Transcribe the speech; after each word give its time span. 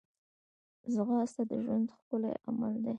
ځغاسته 0.93 1.43
د 1.49 1.51
ژوند 1.63 1.87
ښکلی 1.97 2.31
عمل 2.47 2.73
دی 2.83 2.89